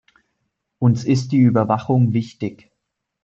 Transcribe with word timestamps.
Uns 0.79 1.03
ist 1.05 1.27
die 1.31 1.37
Überwachung 1.37 2.11
wichtig. 2.13 2.71